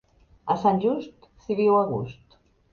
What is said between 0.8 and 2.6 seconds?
Just s'hi viu a gust!